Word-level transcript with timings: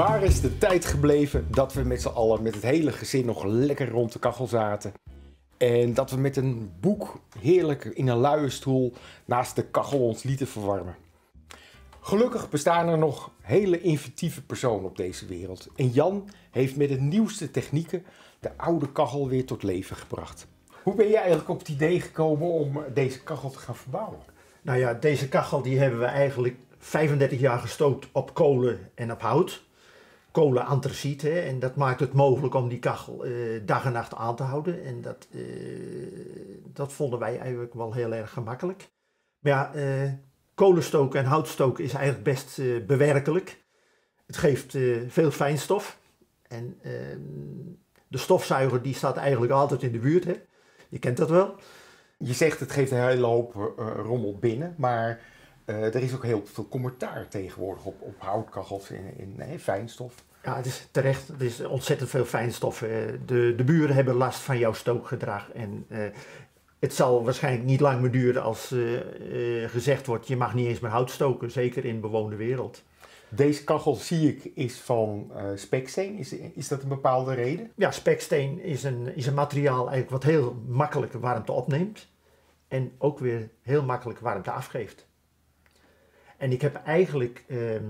Waar 0.00 0.22
is 0.22 0.40
de 0.40 0.58
tijd 0.58 0.84
gebleven 0.84 1.46
dat 1.50 1.72
we 1.72 1.82
met 1.82 2.02
z'n 2.02 2.08
allen, 2.08 2.42
met 2.42 2.54
het 2.54 2.62
hele 2.62 2.92
gezin, 2.92 3.26
nog 3.26 3.44
lekker 3.44 3.88
rond 3.88 4.12
de 4.12 4.18
kachel 4.18 4.46
zaten? 4.46 4.92
En 5.56 5.94
dat 5.94 6.10
we 6.10 6.16
met 6.16 6.36
een 6.36 6.72
boek 6.80 7.20
heerlijk 7.38 7.84
in 7.84 8.08
een 8.08 8.16
luie 8.16 8.50
stoel 8.50 8.92
naast 9.24 9.56
de 9.56 9.62
kachel 9.62 9.98
ons 9.98 10.22
lieten 10.22 10.46
verwarmen. 10.46 10.96
Gelukkig 12.00 12.50
bestaan 12.50 12.88
er 12.88 12.98
nog 12.98 13.30
hele 13.40 13.80
inventieve 13.80 14.42
personen 14.42 14.84
op 14.84 14.96
deze 14.96 15.26
wereld. 15.26 15.68
En 15.76 15.88
Jan 15.88 16.28
heeft 16.50 16.76
met 16.76 16.88
de 16.88 17.00
nieuwste 17.00 17.50
technieken 17.50 18.04
de 18.40 18.50
oude 18.56 18.92
kachel 18.92 19.28
weer 19.28 19.46
tot 19.46 19.62
leven 19.62 19.96
gebracht. 19.96 20.46
Hoe 20.82 20.94
ben 20.94 21.08
je 21.08 21.18
eigenlijk 21.18 21.48
op 21.48 21.58
het 21.58 21.68
idee 21.68 22.00
gekomen 22.00 22.48
om 22.48 22.82
deze 22.94 23.22
kachel 23.22 23.50
te 23.50 23.58
gaan 23.58 23.76
verbouwen? 23.76 24.20
Nou 24.62 24.78
ja, 24.78 24.94
deze 24.94 25.28
kachel 25.28 25.62
die 25.62 25.78
hebben 25.78 26.00
we 26.00 26.06
eigenlijk 26.06 26.56
35 26.78 27.40
jaar 27.40 27.58
gestookt 27.58 28.08
op 28.12 28.34
kolen 28.34 28.90
en 28.94 29.12
op 29.12 29.20
hout. 29.20 29.68
Kolen 30.32 30.66
antraciet, 30.66 31.22
hè, 31.22 31.40
en 31.40 31.58
dat 31.58 31.76
maakt 31.76 32.00
het 32.00 32.12
mogelijk 32.12 32.54
om 32.54 32.68
die 32.68 32.78
kachel 32.78 33.24
eh, 33.24 33.32
dag 33.64 33.84
en 33.84 33.92
nacht 33.92 34.14
aan 34.14 34.36
te 34.36 34.42
houden. 34.42 34.84
En 34.84 35.02
dat, 35.02 35.28
eh, 35.32 35.40
dat 36.72 36.92
vonden 36.92 37.18
wij 37.18 37.38
eigenlijk 37.38 37.74
wel 37.74 37.92
heel 37.92 38.12
erg 38.12 38.30
gemakkelijk. 38.30 38.90
Maar 39.38 39.52
ja, 39.52 39.74
eh, 39.74 40.12
kolenstoken 40.54 41.20
en 41.20 41.26
houtstoken 41.26 41.84
is 41.84 41.92
eigenlijk 41.92 42.24
best 42.24 42.56
bewerkelijk. 42.86 43.64
Het 44.26 44.36
geeft 44.36 44.76
veel 45.08 45.30
fijnstof. 45.30 45.98
En 46.48 46.78
ehm, 46.82 47.20
de 48.08 48.18
stofzuiger 48.18 48.82
die 48.82 48.94
staat 48.94 49.16
eigenlijk 49.16 49.52
altijd 49.52 49.82
in 49.82 49.92
de 49.92 49.98
buurt. 49.98 50.24
Hè. 50.24 50.34
Je 50.88 50.98
kent 50.98 51.16
dat 51.16 51.30
wel. 51.30 51.54
Je 52.18 52.32
zegt 52.32 52.60
het 52.60 52.72
geeft 52.72 52.90
een 52.90 53.06
hele 53.06 53.26
hoop 53.26 53.54
rommel 53.96 54.38
binnen, 54.38 54.74
maar 54.78 55.20
eh, 55.70 55.94
er 55.94 56.02
is 56.02 56.14
ook 56.14 56.24
heel 56.24 56.42
veel 56.44 56.68
commentaar 56.68 57.28
tegenwoordig 57.28 57.84
op, 57.84 58.00
op 58.00 58.14
houtkachels 58.18 58.90
in, 58.90 59.12
in 59.16 59.34
nee, 59.36 59.58
fijnstof. 59.58 60.14
Ja, 60.44 60.56
het 60.56 60.66
is 60.66 60.88
terecht. 60.90 61.28
Er 61.28 61.42
is 61.42 61.60
ontzettend 61.60 62.10
veel 62.10 62.24
fijnstof. 62.24 62.82
eh. 62.82 62.90
De, 63.26 63.54
de 63.56 63.64
buren 63.64 63.94
hebben 63.94 64.14
last 64.14 64.38
van 64.38 64.58
jouw 64.58 64.72
stookgedrag. 64.72 65.50
En 65.52 65.84
eh, 65.88 65.98
het 66.78 66.94
zal 66.94 67.24
waarschijnlijk 67.24 67.64
niet 67.64 67.80
lang 67.80 68.00
meer 68.00 68.10
duren 68.10 68.42
als 68.42 68.72
eh, 68.72 69.62
eh, 69.64 69.70
gezegd 69.70 70.06
wordt... 70.06 70.28
je 70.28 70.36
mag 70.36 70.54
niet 70.54 70.66
eens 70.66 70.80
meer 70.80 70.90
hout 70.90 71.10
stoken, 71.10 71.50
zeker 71.50 71.84
in 71.84 72.00
bewoonde 72.00 72.36
wereld. 72.36 72.82
Deze 73.28 73.64
kachel 73.64 73.94
zie 73.94 74.28
ik 74.28 74.44
is 74.54 74.78
van 74.78 75.30
eh 75.36 75.44
speksteen. 75.54 76.18
Is, 76.18 76.32
is 76.32 76.68
dat 76.68 76.82
een 76.82 76.88
bepaalde 76.88 77.34
reden? 77.34 77.70
Ja, 77.76 77.90
speksteen 77.90 78.62
is 78.62 78.82
een, 78.82 79.16
is 79.16 79.26
een 79.26 79.34
materiaal 79.34 79.90
eigenlijk 79.90 80.10
wat 80.10 80.22
heel 80.22 80.62
makkelijk 80.66 81.12
warmte 81.12 81.52
opneemt. 81.52 82.08
En 82.68 82.92
ook 82.98 83.18
weer 83.18 83.48
heel 83.62 83.82
makkelijk 83.82 84.18
warmte 84.18 84.50
afgeeft. 84.50 85.06
En 86.40 86.52
ik 86.52 86.60
heb 86.60 86.74
eigenlijk 86.84 87.44
ehm, 87.48 87.84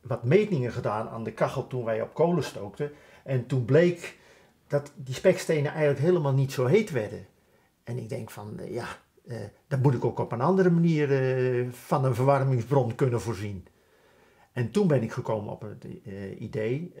wat 0.00 0.24
metingen 0.24 0.72
gedaan 0.72 1.08
aan 1.08 1.24
de 1.24 1.32
kachel 1.32 1.66
toen 1.66 1.84
wij 1.84 2.02
op 2.02 2.14
kolen 2.14 2.44
stookten. 2.44 2.90
En 3.24 3.46
toen 3.46 3.64
bleek 3.64 4.18
dat 4.66 4.92
die 4.96 5.14
spekstenen 5.14 5.70
eigenlijk 5.70 6.00
helemaal 6.00 6.32
niet 6.32 6.52
zo 6.52 6.66
heet 6.66 6.90
werden. 6.90 7.26
En 7.84 7.98
ik 7.98 8.08
denk 8.08 8.30
van, 8.30 8.58
eh, 8.58 8.72
ja, 8.72 8.86
eh, 9.26 9.36
dan 9.68 9.80
moet 9.80 9.94
ik 9.94 10.04
ook 10.04 10.18
op 10.18 10.32
een 10.32 10.40
andere 10.40 10.70
manier 10.70 11.12
eh, 11.12 11.66
van 11.70 12.04
een 12.04 12.14
verwarmingsbron 12.14 12.94
kunnen 12.94 13.20
voorzien. 13.20 13.66
En 14.52 14.70
toen 14.70 14.86
ben 14.86 15.02
ik 15.02 15.12
gekomen 15.12 15.52
op 15.52 15.60
het 15.60 15.86
idee. 16.38 16.92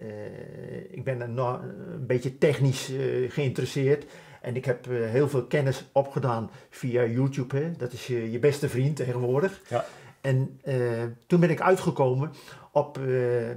ik 0.90 1.04
ben 1.04 1.20
een, 1.20 1.38
een 1.38 2.06
beetje 2.06 2.38
technisch 2.38 2.92
geïnteresseerd. 3.28 4.04
En 4.40 4.56
ik 4.56 4.64
heb 4.64 4.86
heel 4.86 5.28
veel 5.28 5.44
kennis 5.44 5.88
opgedaan 5.92 6.50
via 6.70 7.04
YouTube. 7.04 7.56
Hè? 7.56 7.72
Dat 7.76 7.92
is 7.92 8.06
je, 8.06 8.30
je 8.30 8.38
beste 8.38 8.68
vriend 8.68 8.96
tegenwoordig. 8.96 9.60
Ja. 9.68 9.84
En 10.22 10.58
eh, 10.62 11.02
toen 11.26 11.40
ben 11.40 11.50
ik 11.50 11.60
uitgekomen 11.60 12.32
op 12.70 12.98
eh, 12.98 13.50
eh, 13.50 13.56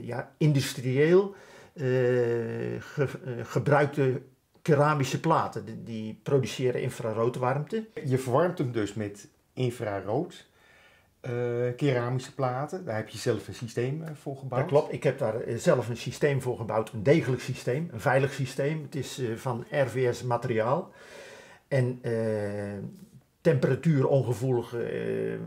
ja, 0.00 0.32
industrieel 0.36 1.34
ge- 2.78 3.40
gebruikte 3.42 4.22
keramische 4.62 5.20
platen. 5.20 5.64
Die, 5.64 5.82
die 5.82 6.20
produceren 6.22 6.82
infraroodwarmte. 6.82 7.84
Je 8.04 8.18
verwarmt 8.18 8.58
hem 8.58 8.72
dus 8.72 8.94
met 8.94 9.28
infrarood, 9.52 10.46
keramische 11.76 12.34
platen. 12.34 12.84
Daar 12.84 12.96
heb 12.96 13.08
je 13.08 13.18
zelf 13.18 13.48
een 13.48 13.54
systeem 13.54 14.04
voor 14.14 14.36
gebouwd. 14.36 14.60
Dat 14.60 14.70
klopt. 14.70 14.92
Ik 14.92 15.02
heb 15.02 15.18
daar 15.18 15.34
zelf 15.56 15.88
een 15.88 15.96
systeem 15.96 16.42
voor 16.42 16.56
gebouwd. 16.56 16.92
Een 16.92 17.02
degelijk 17.02 17.42
systeem, 17.42 17.88
een 17.92 18.00
veilig 18.00 18.32
systeem. 18.32 18.82
Het 18.82 18.94
is 18.94 19.20
van 19.36 19.64
RVS 19.70 20.22
materiaal. 20.22 20.92
En 21.68 22.00
temperatuurongevoelige 23.42 24.82
eh, 24.82 25.38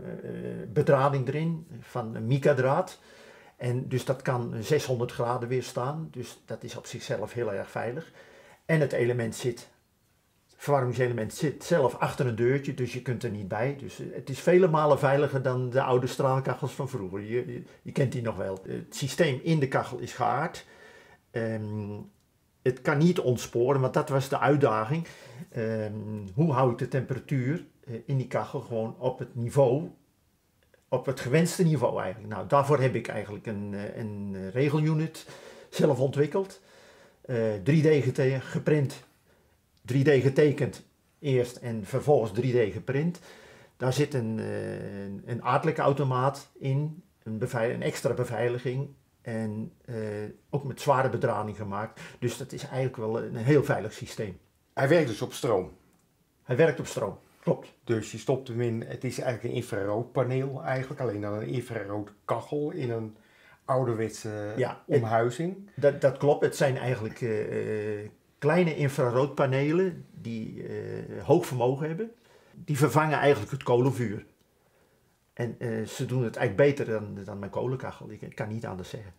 bedrading 0.74 1.28
erin 1.28 1.68
van 1.80 2.28
mica-draad. 2.28 3.00
En 3.58 3.88
dus 3.88 4.06
dat 4.06 4.22
kan 4.22 4.54
600 4.60 5.12
graden 5.12 5.50
weerstaan. 5.50 6.08
Dus 6.12 6.42
dat 6.46 6.64
is 6.64 6.78
op 6.78 6.86
zichzelf 6.86 7.34
heel 7.34 7.54
erg 7.54 7.72
veilig. 7.72 8.12
En 8.66 8.80
het 8.80 8.92
element 8.92 9.36
zit, 9.36 9.60
het 10.48 10.56
verwarmingselement 10.58 11.34
zit 11.34 11.64
zelf 11.64 11.96
achter 11.96 12.28
een 12.28 12.36
deurtje, 12.36 12.74
dus 12.74 12.94
je 12.94 13.02
kunt 13.02 13.24
er 13.24 13.30
niet 13.30 13.48
bij. 13.48 13.76
Dus 13.80 14.00
eh, 14.00 14.06
het 14.14 14.30
is 14.30 14.40
vele 14.40 14.68
malen 14.68 15.00
veiliger 15.00 15.42
dan 15.42 15.70
de 15.70 15.82
oude 15.82 16.08
straalkachels 16.08 16.72
van 16.72 16.90
vroeger. 16.90 17.22
Je, 17.22 17.64
je, 17.82 17.92
kent 17.92 18.12
die 18.12 18.22
nog 18.22 18.36
wel. 18.36 18.60
Het 18.68 18.96
systeem 18.96 19.40
in 19.44 19.60
de 19.60 19.68
kachel 19.68 19.98
is 19.98 20.14
geaard. 20.14 20.66
Ehm, 21.32 22.00
het 22.62 22.82
kan 22.82 22.98
niet 22.98 23.20
ontsporen, 23.20 23.82
want 23.82 23.94
dat 23.94 24.10
was 24.10 24.30
de 24.30 24.40
uitdaging. 24.40 25.08
Ehm, 25.52 25.94
hoe 26.34 26.54
hou 26.54 26.72
ik 26.72 26.78
de 26.78 26.88
temperatuur 26.88 27.66
in 28.06 28.18
die 28.18 28.28
kachel 28.28 28.60
gewoon 28.60 28.96
op 29.00 29.20
het 29.20 29.36
niveau, 29.36 29.90
op 30.90 31.06
het 31.06 31.20
gewenste 31.20 31.64
niveau 31.64 32.02
eigenlijk. 32.02 32.34
Nou, 32.34 32.48
daarvoor 32.48 32.80
heb 32.80 32.96
ik 32.96 33.08
eigenlijk 33.08 33.46
een, 33.46 33.74
eh, 33.74 33.98
een 33.98 34.52
regelunit 34.52 35.26
zelf 35.70 36.00
ontwikkeld. 36.00 36.62
Eh, 37.22 37.54
3D 37.64 38.04
gete- 38.04 38.40
geprint, 38.42 39.04
3D 39.82 40.10
getekend 40.22 40.84
eerst 41.20 41.56
en 41.56 41.86
vervolgens 41.86 42.32
3D 42.32 42.72
geprint. 42.72 43.20
Daar 43.78 43.94
zit 43.94 44.14
een, 44.14 44.40
eh, 44.40 45.04
een, 45.04 45.24
een 45.26 45.44
aardelijke 45.44 45.82
automaat 45.82 46.48
in, 46.60 47.04
een, 47.24 47.82
extra 47.82 48.14
beveiliging 48.14 48.90
en 49.22 49.72
eh, 49.86 49.96
ook 50.50 50.64
met 50.64 50.82
zware 50.82 51.10
bedrading 51.10 51.58
gemaakt. 51.58 52.02
Dus 52.20 52.38
dat 52.38 52.52
is 52.52 52.64
eigenlijk 52.64 52.96
wel 52.96 53.24
een 53.24 53.36
heel 53.36 53.64
veilig 53.64 53.94
systeem. 53.94 54.40
Hij 54.74 54.88
werkt 54.88 55.08
dus 55.08 55.22
op 55.22 55.34
stroom. 55.34 55.72
Hij 56.44 56.56
werkt 56.56 56.80
op 56.80 56.86
stroom, 56.86 57.18
klopt. 57.46 57.74
Dus 57.84 58.12
je 58.12 58.18
stopt 58.18 58.48
hem 58.48 58.62
in, 58.62 58.84
het 58.88 59.04
is 59.04 59.20
eigenlijk 59.20 59.44
een 59.54 59.62
infraroodpaneel 59.62 60.64
eigenlijk, 60.64 61.02
alleen 61.02 61.22
dan 61.22 61.34
een 61.34 61.48
infrarood 61.48 62.12
kachel 62.26 62.72
in 62.72 62.92
een 62.92 63.16
ouderwetse 63.66 64.54
Ja, 64.58 64.84
en- 64.88 64.98
omhuizing. 64.98 65.70
Dat, 65.76 66.02
dat 66.02 66.18
klopt. 66.18 66.44
Het 66.46 66.56
zijn 66.56 66.78
eigenlijk 66.78 67.22
eh, 67.22 68.00
eh, 68.04 68.10
kleine 68.38 68.76
infraroodpanelen 68.76 70.06
die 70.22 70.68
eh, 70.68 71.24
hoog 71.24 71.46
vermogen 71.46 71.88
hebben. 71.88 72.12
Die 72.54 72.78
vervangen 72.78 73.18
eigenlijk 73.18 73.52
het 73.52 73.64
kolenvuur. 73.64 74.26
En 75.34 75.56
eh, 75.60 75.84
ze 75.86 76.06
doen 76.06 76.24
het 76.24 76.36
eigenlijk 76.36 76.70
beter 76.70 76.94
dan, 76.94 77.24
dan 77.24 77.40
mijn 77.40 77.52
kolenkachel. 77.52 78.10
Ik 78.12 78.36
kan 78.36 78.48
niet 78.48 78.66
anders 78.66 78.90
zeggen. 78.90 79.14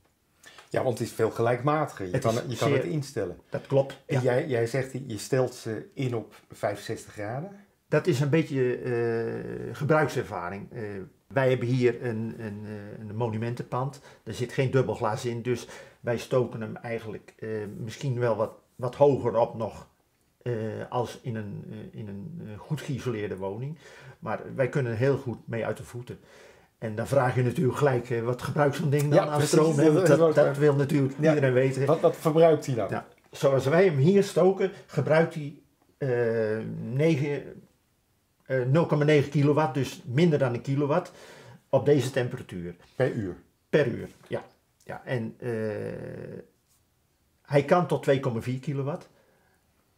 Ja, 0.70 0.82
want 0.82 0.98
het 0.98 1.06
is 1.08 1.14
veel 1.14 1.30
gelijkmaatiger. 1.30 2.06
Je 2.06 2.12
Het 2.12 2.22
kan, 2.22 2.34
je 2.48 2.56
kan 2.56 2.72
het 2.72 2.84
instellen. 2.84 3.38
Dat 3.48 3.66
klopt. 3.66 4.02
En 4.06 4.14
Ja. 4.14 4.20
jij, 4.22 4.46
jij 4.48 4.66
zegt, 4.66 4.92
je 5.06 5.18
stelt 5.18 5.54
ze 5.54 5.86
in 5.94 6.16
op 6.16 6.34
65 6.52 7.12
graden. 7.12 7.64
Dat 7.88 8.06
is 8.06 8.20
een 8.20 8.30
beetje 8.30 8.76
eh, 8.76 9.76
gebruikservaring. 9.76 10.72
Eh, 10.72 10.82
wij 11.26 11.48
hebben 11.48 11.68
hier 11.68 12.04
een, 12.04 12.34
een, 12.38 12.60
eh, 12.64 13.08
een, 13.08 13.16
monumentenpand. 13.16 14.00
Er 14.24 14.34
zit 14.34 14.52
geen 14.52 14.70
dubbelglas 14.70 15.24
in, 15.24 15.42
dus 15.42 15.68
wij 16.00 16.18
stoken 16.18 16.60
hem 16.60 16.76
eigenlijk 16.76 17.34
misschien 17.78 18.18
wel 18.18 18.36
wat, 18.36 18.52
wat 18.76 18.94
hoger 18.94 19.36
op 19.36 19.54
nog 19.54 19.88
als 20.88 21.18
in 21.22 21.36
een, 21.36 21.64
in 21.92 22.08
een 22.08 22.40
goed 22.58 22.80
geïsoleerde 22.80 23.36
woning. 23.36 23.78
Maar 24.18 24.40
wij 24.54 24.68
kunnen 24.68 24.92
er 24.92 24.98
heel 24.98 25.16
goed 25.16 25.38
mee 25.44 25.66
uit 25.66 25.76
de 25.76 25.82
voeten. 25.82 26.18
En 26.78 26.94
dan 26.94 27.06
vraag 27.06 27.34
je 27.34 27.42
natuurlijk 27.42 27.76
gelijk, 27.76 28.20
wat 28.24 28.42
gebruikt 28.42 28.76
zo'n 28.76 28.90
ding 28.90 29.02
dan 29.02 29.24
ja, 29.24 29.26
aan 29.26 29.42
stroom? 29.42 29.76
Dat, 30.34 30.56
wil 30.56 30.74
natuurlijk 30.74 31.14
iedereen 31.18 31.52
weten. 31.52 31.86
Wat, 31.86 32.00
wat 32.00 32.16
verbruikt 32.16 32.66
hij 32.66 32.74
dan? 32.74 32.90
Nou, 32.90 33.02
zoals 33.30 33.66
wij 33.66 33.84
hem 33.84 33.96
hier 33.96 34.22
stoken, 34.22 34.70
gebruikt 34.86 35.34
hij 35.34 35.60
9 36.92 37.65
eh, 38.46 38.60
0,9 39.22 39.28
kilowatt, 39.28 39.74
dus 39.74 40.02
minder 40.04 40.38
dan 40.38 40.54
een 40.54 40.60
kilowatt, 40.60 41.12
op 41.68 41.84
deze 41.84 42.10
temperatuur. 42.10 42.76
Per 42.96 43.12
uur? 43.12 43.36
Per 43.68 43.86
uur, 43.86 44.08
ja. 44.28 44.42
ja 44.84 45.02
en 45.04 45.34
eh, 45.38 45.50
hij 47.42 47.64
kan 47.64 47.86
tot 47.86 48.06
2,4 48.10 48.60
kilowatt, 48.60 49.08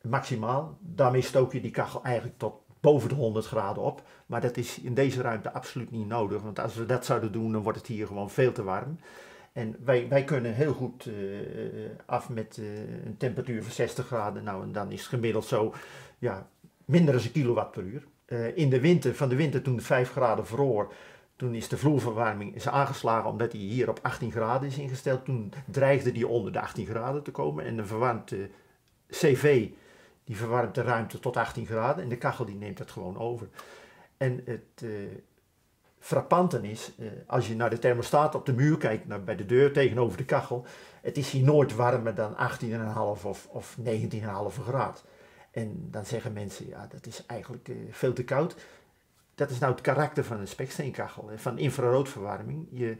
maximaal. 0.03 0.79
Daarmee 0.81 1.23
stook 1.23 1.53
je 1.53 1.61
die 1.61 1.71
kachel 1.71 2.05
eigenlijk 2.05 2.39
tot 2.39 2.55
boven 2.81 3.09
de 3.09 3.15
100 3.15 3.47
graden 3.47 3.83
op. 3.83 4.03
Maar 4.27 4.41
dat 4.41 4.57
is 4.57 4.79
in 4.79 4.95
deze 4.95 5.23
ruimte 5.23 5.53
absoluut 5.53 5.91
niet 5.91 6.07
nodig, 6.07 6.43
want 6.43 6.59
als 6.59 6.75
we 6.75 6.87
dat 6.87 7.05
zouden 7.05 7.33
doen, 7.33 7.53
dan 7.53 7.63
wordt 7.63 7.79
het 7.79 7.87
hier 7.87 8.07
gewoon 8.07 8.31
veel 8.31 8.53
te 8.53 8.63
warm. 8.63 8.99
En 9.53 9.77
wij, 9.85 10.09
wij 10.09 10.25
kunnen 10.25 10.55
heel 10.55 10.73
goed 10.73 11.07
eh, 11.07 11.15
af 12.07 12.29
met 12.29 12.61
een 13.05 13.17
temperatuur 13.17 13.63
van 13.63 13.73
60 13.73 14.07
graden. 14.07 14.45
Nou, 14.45 14.63
en 14.63 14.73
dan 14.73 14.93
is 14.93 15.01
het 15.01 15.09
gemiddeld 15.09 15.45
zo 15.45 15.75
ja, 16.19 16.49
minder 16.85 17.15
dan 17.15 17.23
een 17.25 17.33
kilowatt 17.33 17.71
per 17.71 17.83
uur. 17.83 18.07
Eh, 18.29 18.57
in 18.57 18.71
de 18.71 18.81
winter, 18.81 19.15
van 19.15 19.29
de 19.29 19.37
winter 19.37 19.63
toen 19.63 19.77
het 19.77 19.85
5 19.85 20.11
graden 20.11 20.47
vroor, 20.47 20.93
Toen 21.37 21.55
is 21.55 21.69
de 21.69 21.79
vloerverwarming 21.79 22.55
is 22.55 22.69
aangeslagen 22.69 23.31
omdat 23.31 23.53
hij 23.53 23.61
hier 23.61 23.89
op 23.89 23.99
18 24.03 24.31
graden 24.31 24.69
is 24.69 24.79
ingesteld. 24.79 25.25
Toen 25.25 25.53
dreigde 25.67 26.13
die 26.13 26.27
onder 26.27 26.53
de 26.53 26.61
18 26.61 26.87
graden 26.87 27.23
te 27.23 27.31
komen. 27.31 27.65
En 27.65 27.77
de 27.77 27.85
verwarmte 27.85 28.49
CV 29.09 29.69
die 30.25 30.37
verwarmt 30.37 30.75
de 30.75 30.83
ruimte 30.83 31.19
tot 31.19 31.37
18 31.37 31.67
graden. 31.67 32.03
En 32.03 32.09
de 32.09 32.17
kachel 32.17 32.45
die 32.45 32.55
neemt 32.55 32.79
dat 32.79 32.91
gewoon 32.91 33.19
over. 33.19 33.49
En 34.17 34.43
het 34.45 34.83
uh, 34.85 36.71
is, 36.71 36.93
uh, 36.99 37.11
als 37.27 37.49
je 37.49 37.57
naar 37.57 37.71
de 37.71 37.79
thermostaat 37.79 38.35
op 38.35 38.47
de 38.47 38.53
muur 38.53 38.77
kijkt, 38.77 39.07
naar, 39.07 39.25
bij 39.25 39.37
de 39.37 39.47
deur 39.47 39.73
tegenover 39.73 40.17
de 40.17 40.25
kachel. 40.25 40.65
Het 41.01 41.17
is 41.17 41.31
hier 41.31 41.45
nooit 41.45 41.75
warmer 41.75 42.15
dan 42.15 42.37
18,5 42.63 43.25
of, 43.25 43.49
of 43.51 43.77
19,5 43.85 43.85
graden. 44.63 45.01
En 45.61 45.89
dan 45.91 46.05
zeggen 46.05 46.33
mensen, 46.33 46.69
ja, 46.69 46.87
dat 46.91 47.07
is 47.07 47.27
eigenlijk 47.27 47.69
uh, 47.69 47.77
veel 47.91 48.13
te 48.13 48.25
koud 48.25 48.55
dat 49.39 49.51
is 49.51 49.59
nou 49.59 49.73
het 49.73 49.81
karakter 49.81 50.25
van 50.25 50.41
een 50.41 50.49
speksteenkachel, 50.49 51.31
van 51.37 51.59
infraroodverwarming. 51.59 52.67
Je, 52.71 52.97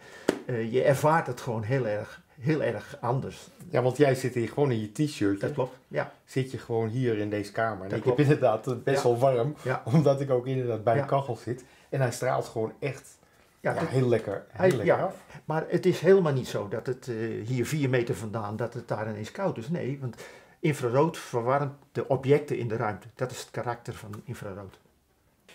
uh, 0.47 0.73
je 0.73 0.83
ervaart 0.83 1.27
het 1.27 1.41
gewoon 1.41 1.63
heel 1.63 1.87
erg, 1.87 2.23
heel 2.41 2.63
erg 2.63 2.97
anders. 3.01 3.49
Ja, 3.71 3.83
want 3.83 3.97
jij 3.97 4.15
zit 4.15 4.35
hier 4.35 4.49
gewoon 4.49 4.71
in 4.71 4.81
je 4.81 4.93
t-shirt. 4.93 5.41
Dat 5.41 5.53
klopt, 5.53 5.77
ja. 5.89 6.13
Zit 6.25 6.51
je 6.51 6.59
gewoon 6.59 6.89
hier 6.89 7.19
in 7.19 7.31
deze 7.31 7.53
kamer. 7.53 7.87
En 7.87 7.97
ik 7.97 8.03
klopt. 8.03 8.19
heb 8.19 8.27
inderdaad 8.27 8.85
best 8.85 9.03
wel 9.03 9.19
warm, 9.19 9.55
ja. 9.63 9.83
omdat 9.85 10.21
ik 10.21 10.31
ook 10.31 10.47
inderdaad 10.47 10.85
bij 10.85 10.95
ja. 10.95 11.01
een 11.01 11.07
kachel 11.07 11.37
zit. 11.37 11.65
En 11.89 12.01
hij 12.01 12.13
straalt 12.13 12.47
gewoon 12.47 12.73
echt 12.79 13.19
ja, 13.61 13.75
dat, 13.75 13.89
heel 13.89 14.09
lekker, 14.09 14.45
heel 14.51 14.77
lekker 14.77 15.03
af. 15.03 15.17
Maar 15.45 15.65
het 15.69 15.87
is 15.87 16.01
helemaal 16.01 16.33
niet 16.33 16.49
zo 16.49 16.69
dat 16.69 16.87
het 16.87 17.07
uh, 17.07 17.47
hier 17.47 17.67
vier 17.67 17.89
meter 17.89 18.15
vandaan, 18.15 18.57
dat 18.57 18.75
het 18.75 18.89
daar 18.89 19.09
ineens 19.09 19.31
koud 19.31 19.57
is. 19.57 19.69
Nee, 19.69 19.99
want 20.01 20.17
infrarood 20.61 21.19
verwarmt 21.19 21.75
de 21.93 22.09
objecten 22.09 22.59
in 22.59 22.69
de 22.69 22.77
ruimte. 22.77 23.09
Dat 23.15 23.31
is 23.31 23.41
het 23.41 23.51
karakter 23.51 23.95
van 23.95 24.23
infrarood. 24.25 24.79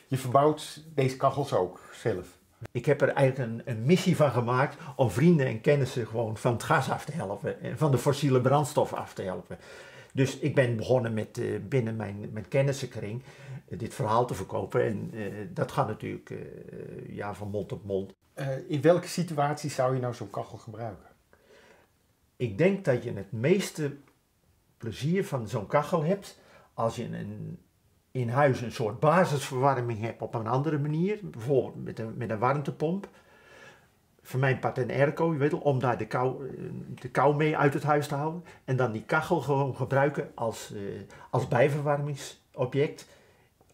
Je 0.08 0.18
verbouwt 0.18 0.84
deze 0.96 1.18
kachels 1.18 1.54
ook 1.54 1.80
zelf. 1.94 2.28
Ik 2.72 2.86
heb 2.86 3.02
er 3.02 3.10
eigenlijk 3.10 3.52
een, 3.52 3.62
een, 3.66 3.86
missie 3.86 4.16
van 4.16 4.32
gemaakt 4.32 4.78
om 4.96 5.10
vrienden 5.10 5.46
en 5.46 5.62
kennissen 5.62 6.08
gewoon 6.08 6.38
van 6.38 6.54
het 6.54 6.64
gas 6.64 6.90
af 6.90 7.06
te 7.06 7.12
helpen 7.12 7.62
en 7.62 7.78
van 7.78 7.92
de 7.92 7.98
fossiele 7.98 8.42
brandstof 8.42 8.94
af 8.94 9.14
te 9.14 9.22
helpen. 9.22 9.58
Dus 10.14 10.40
ik 10.40 10.56
ben 10.56 10.76
begonnen 10.76 11.14
met 11.14 11.38
uh, 11.38 11.60
binnen 11.68 11.96
mijn, 11.96 12.30
mijn 12.34 12.48
kennissenkring 12.48 13.22
uh, 13.68 13.80
dit 13.80 13.94
verhaal 13.94 14.26
te 14.26 14.34
verkopen 14.34 14.84
en 14.86 15.10
uh, 15.14 15.34
dat 15.54 15.72
gaat 15.72 15.88
natuurlijk 15.88 16.34
ja, 17.08 17.34
van 17.34 17.50
mond 17.50 17.72
op 17.72 17.84
mond. 17.86 18.14
in 18.68 18.82
welke 18.82 19.08
situatie 19.08 19.70
zou 19.70 19.96
je 19.96 20.02
nou 20.02 20.14
zo'n 20.14 20.30
kachel 20.30 20.58
gebruiken? 20.58 21.06
Ik 22.36 22.58
denk 22.58 22.86
dat 22.86 23.04
je 23.04 23.14
het 23.14 23.32
meeste 23.32 23.96
plezier 24.84 25.26
van 25.26 25.48
zo'n 25.48 25.68
kachel 25.68 26.04
hebt 26.04 26.40
als 26.74 26.96
je 26.96 27.04
een 27.04 27.60
in 28.14 28.30
huis 28.30 28.62
een 28.62 28.72
soort 28.72 29.00
basisverwarming 29.00 30.00
heb 30.02 30.22
op 30.22 30.36
een 30.36 30.48
andere 30.48 30.80
manier, 30.80 31.20
bijvoorbeeld 31.22 31.84
met 31.84 32.00
een, 32.00 32.18
met 32.18 32.30
een 32.30 32.40
warmtepomp. 32.40 33.10
Voor 34.22 34.40
mijn 34.40 34.60
part 34.60 34.78
een 34.78 34.92
airco, 34.92 35.32
je 35.32 35.38
weet 35.40 35.54
om 35.54 35.80
daar 35.80 35.98
de 35.98 36.08
kou, 36.08 36.48
eh, 36.48 36.64
de 37.02 37.10
kou 37.10 37.36
mee 37.36 37.58
uit 37.58 37.74
het 37.74 37.84
huis 37.84 38.08
te 38.08 38.16
houden. 38.16 38.44
En 38.64 38.76
dan 38.76 38.92
die 38.92 39.04
kachel 39.04 39.42
gewoon 39.42 39.76
gebruiken 39.76 40.32
als, 40.36 40.72
uh, 40.74 41.02
als 41.30 41.48
bijverwarmingsobject 41.48 43.08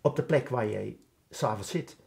op 0.02 0.16
de 0.16 0.24
plek 0.24 0.50
waar 0.50 0.70
jij 0.70 0.98
s'avonds 1.30 1.70
zit. 1.70 1.98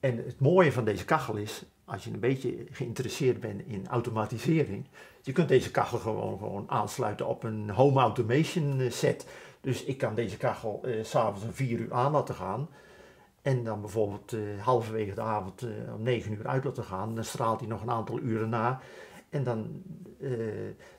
En 0.00 0.16
het 0.16 0.40
mooie 0.40 0.72
van 0.72 0.84
deze 0.84 1.04
kachel 1.04 1.36
is, 1.36 1.64
als 1.92 2.04
je 2.04 2.10
een 2.10 2.20
beetje 2.20 2.66
geïnteresseerd 2.70 3.40
bent 3.40 3.62
in 3.66 3.86
automatisering, 3.88 4.84
je 5.20 5.32
kunt 5.32 5.48
deze 5.48 5.70
kachel 5.70 5.98
gewoon, 5.98 6.38
gewoon 6.38 6.70
aansluiten 6.70 7.26
op 7.26 7.42
een 7.42 7.70
home 7.70 8.00
automation 8.00 8.80
eh, 8.80 8.90
set. 8.90 9.26
Dus 9.60 9.84
ik 9.84 9.98
kan 9.98 10.14
deze 10.14 10.36
kachel 10.36 10.80
uh, 10.84 11.04
s'avonds 11.04 11.44
om 11.44 11.52
4 11.52 11.78
uur 11.78 11.92
aan 11.92 12.12
laten 12.12 12.34
gaan. 12.34 12.68
En 13.42 13.64
dan 13.64 13.80
bijvoorbeeld 13.80 14.32
uh, 14.32 14.62
halverwege 14.62 15.14
de 15.14 15.20
avond 15.20 15.62
uh, 15.62 15.94
om 15.94 16.02
9 16.02 16.32
uur 16.32 16.46
uit 16.46 16.64
laten 16.64 16.84
gaan. 16.84 17.14
Dan 17.14 17.24
straalt 17.24 17.60
hij 17.60 17.68
nog 17.68 17.82
een 17.82 17.90
aantal 17.90 18.18
uren 18.18 18.48
na. 18.48 18.80
En 19.28 19.44
dan, 19.44 19.82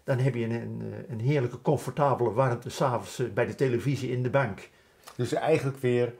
dan 0.04 0.18
heb 0.18 0.36
je 0.36 0.46
een, 0.46 0.94
een 1.08 1.20
heerlijke, 1.20 1.62
comfortabele 1.62 2.34
warmte 2.34 2.70
s'avonds 2.70 3.34
bij 3.34 3.46
de 3.46 3.56
televisie 3.56 4.12
in 4.12 4.24
de 4.24 4.30
bank. 4.30 4.70
Dus 5.16 5.34
eigenlijk 5.34 5.78
weer 5.78 6.14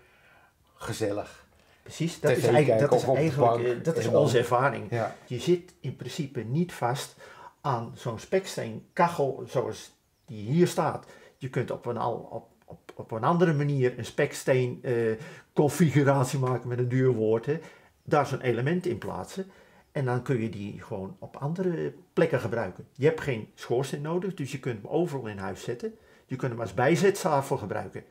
gezellig. 0.76 1.43
Precies, 1.84 2.20
dat 2.20 2.32
is 2.32 2.44
eigenlijk, 2.44 2.90
dat 2.90 2.94
is, 2.94 3.04
eigenlijk, 3.04 3.86
dat 3.86 3.98
is 3.98 4.08
onze 4.08 4.38
ervaring. 4.38 4.88
Ja. 4.90 5.16
Je 5.26 5.40
zit 5.40 5.74
in 5.80 5.96
principe 5.96 6.42
niet 6.42 6.74
vast 6.74 7.16
aan 7.62 7.92
zo'n 7.96 8.20
speksteen 8.20 8.86
kachel 8.94 9.44
zoals 9.48 9.92
die 10.26 10.46
hier 10.46 10.68
staat. 10.68 11.06
Je 11.38 11.50
kunt 11.50 11.72
op 11.72 11.86
een, 11.86 12.02
op, 12.02 12.48
op, 12.66 12.92
op 12.96 13.12
een 13.12 13.24
andere 13.24 13.54
manier 13.54 13.98
een 13.98 14.06
speksteen 14.06 14.80
uh, 14.82 15.18
configuratie 15.54 16.40
maken 16.40 16.68
met 16.70 16.80
een 16.80 16.90
duur 16.90 17.12
woord. 17.12 17.46
Hè. 17.46 17.60
Daar 18.04 18.28
zo'n 18.28 18.42
element 18.42 18.86
in 18.86 18.98
plaatsen. 18.98 19.52
En 19.92 20.06
dan 20.06 20.22
kun 20.22 20.42
je 20.42 20.50
die 20.50 20.82
gewoon 20.82 21.16
op 21.20 21.36
andere 21.36 21.94
plekken 22.14 22.40
gebruiken. 22.40 22.88
Je 22.94 23.06
hebt 23.06 23.22
geen 23.22 23.48
schoorsteen 23.56 24.02
nodig, 24.02 24.34
dus 24.34 24.52
je 24.52 24.60
kunt 24.60 24.82
hem 24.82 24.92
overal 24.92 25.28
in 25.28 25.38
huis 25.38 25.64
zetten. 25.64 25.96
Je 26.26 26.36
kunt 26.36 26.52
hem 26.52 26.62
als 26.62 26.74
bijzettafel 26.74 27.58
gebruiken. 27.58 28.04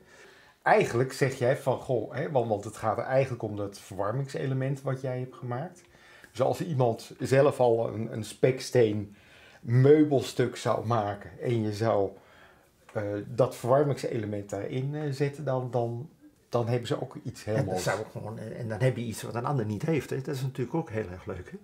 Eigenlijk 0.63 1.13
zeg 1.13 1.39
jij 1.39 1.57
van, 1.57 1.79
goh, 1.79 2.15
hè, 2.15 2.31
want, 2.31 2.49
want 2.49 2.65
het 2.65 2.77
gaat 2.77 2.99
er 2.99 3.05
eigenlijk 3.05 3.43
om 3.43 3.57
dat 3.57 3.79
verwarmingselement 3.79 4.83
wat 4.83 5.01
jij 5.01 5.19
hebt 5.19 5.37
gemaakt. 5.37 5.83
Dus 6.31 6.41
als 6.41 6.61
iemand 6.61 7.13
zelf 7.19 7.61
al 7.61 7.95
een, 7.95 8.13
een 8.13 8.25
speksteen 8.25 9.17
meubelstuk 9.61 10.57
zou 10.57 10.87
maken 10.87 11.31
en 11.41 11.63
je 11.63 11.73
zou 11.73 12.11
uh, 12.97 13.03
dat 13.27 13.57
verwarmingselement 13.57 14.51
daarin 14.51 14.95
uh, 14.95 15.13
zetten, 15.13 15.45
dan, 15.45 15.71
dan, 15.71 16.09
dan 16.49 16.69
hebben 16.69 16.87
ze 16.87 17.01
ook 17.03 17.17
iets 17.25 17.45
heel 17.45 17.65
moois. 17.65 17.83
Zou 17.83 17.99
gewoon, 18.13 18.39
eh, 18.39 18.61
en 18.61 18.69
dan 18.69 18.81
heb 18.81 18.97
je 18.97 19.03
iets 19.03 19.23
wat 19.23 19.35
een 19.35 19.45
ander 19.45 19.65
niet 19.65 19.83
heeft. 19.83 20.11
Hè. 20.11 20.21
Dat 20.21 20.35
is 20.35 20.43
natuurlijk 20.43 20.77
ook 20.77 20.91
heel 20.91 21.09
erg 21.11 21.27
leuk. 21.27 21.51
Hè. 21.51 21.59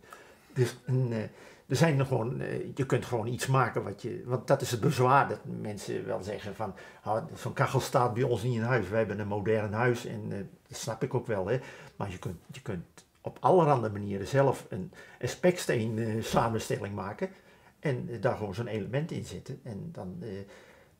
Dus 0.52 0.76
een, 0.86 1.12
er 1.68 1.76
zijn 1.76 1.98
er 1.98 2.06
gewoon, 2.06 2.42
je 2.74 2.86
kunt 2.86 3.04
gewoon 3.04 3.26
iets 3.26 3.46
maken 3.46 3.82
wat 3.82 4.02
je, 4.02 4.22
want 4.26 4.46
dat 4.46 4.60
is 4.60 4.70
het 4.70 4.80
bezwaar 4.80 5.28
dat 5.28 5.40
mensen 5.60 6.06
wel 6.06 6.22
zeggen 6.22 6.54
van, 6.54 6.74
oh, 7.04 7.16
zo'n 7.34 7.52
kachel 7.52 7.80
staat 7.80 8.14
bij 8.14 8.22
ons 8.22 8.42
niet 8.42 8.54
in 8.54 8.62
huis. 8.62 8.88
Wij 8.88 8.98
hebben 8.98 9.18
een 9.18 9.26
modern 9.26 9.72
huis 9.72 10.06
en 10.06 10.28
dat 10.68 10.78
snap 10.78 11.02
ik 11.02 11.14
ook 11.14 11.26
wel. 11.26 11.46
Hè. 11.46 11.58
Maar 11.96 12.10
je 12.10 12.18
kunt, 12.18 12.36
je 12.52 12.62
kunt 12.62 13.04
op 13.20 13.36
allerhande 13.40 13.90
manieren 13.90 14.26
zelf 14.26 14.66
een, 14.68 14.92
een 15.18 15.28
speksteen 15.28 16.22
samenstelling 16.22 16.94
maken 16.94 17.30
en 17.80 18.08
daar 18.20 18.36
gewoon 18.36 18.54
zo'n 18.54 18.66
element 18.66 19.10
in 19.10 19.24
zitten. 19.24 19.60
En 19.62 19.88
dan 19.92 20.22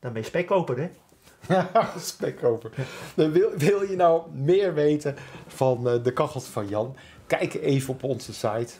dan 0.01 0.13
ben 0.13 0.23
je 0.23 0.29
spekkoper, 0.29 0.79
hè? 0.79 0.91
Ja, 1.49 1.93
spekkoper. 1.99 2.71
Wil, 3.15 3.51
wil 3.57 3.83
je 3.83 3.97
nou 3.97 4.31
meer 4.33 4.75
weten 4.75 5.17
van 5.47 5.85
de 6.03 6.13
kachels 6.13 6.45
van 6.45 6.69
Jan? 6.69 6.97
Kijk 7.27 7.55
even 7.55 7.95
op 7.95 8.03
onze 8.03 8.35
site. 8.35 8.73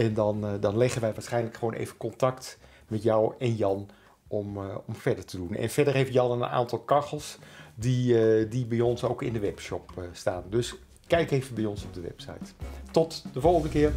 En 0.00 0.14
dan, 0.14 0.44
uh, 0.44 0.50
dan 0.60 0.76
leggen 0.76 1.00
wij 1.00 1.12
waarschijnlijk 1.12 1.56
gewoon 1.56 1.74
even 1.74 1.96
contact 1.96 2.58
met 2.88 3.02
jou 3.02 3.34
en 3.38 3.54
Jan 3.54 3.88
om, 4.28 4.56
uh, 4.56 4.76
om 4.86 4.94
verder 4.94 5.24
te 5.24 5.36
doen. 5.36 5.54
En 5.54 5.70
verder 5.70 5.94
heeft 5.94 6.12
Jan 6.12 6.30
een 6.30 6.44
aantal 6.44 6.78
kachels 6.78 7.38
die, 7.74 8.48
die 8.48 8.66
bij 8.66 8.80
ons 8.80 9.04
ook 9.04 9.22
in 9.22 9.32
de 9.32 9.38
webshop 9.38 10.08
staan. 10.12 10.42
Dus 10.50 10.74
kijk 11.06 11.30
even 11.30 11.54
bij 11.54 11.64
ons 11.64 11.84
op 11.84 11.94
de 11.94 12.00
website. 12.00 12.52
Tot 12.90 13.24
de 13.32 13.40
volgende 13.40 13.68
keer. 13.68 13.92